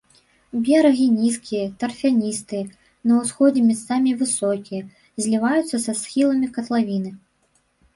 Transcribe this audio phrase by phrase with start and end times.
[0.69, 2.63] Берагі нізкія, тарфяністыя,
[3.11, 4.83] на ўсходзе месцамі высокія,
[5.23, 7.19] зліваюцца са схіламі катлавіны.